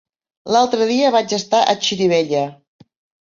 [0.53, 2.41] L'altre dia vaig estar a Xirivella.